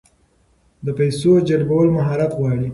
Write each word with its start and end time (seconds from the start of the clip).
د 0.85 0.87
پیسو 0.99 1.31
جلبول 1.49 1.87
مهارت 1.97 2.31
غواړي. 2.39 2.69